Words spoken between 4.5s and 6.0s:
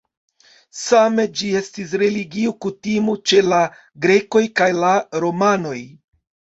kaj la romanoj.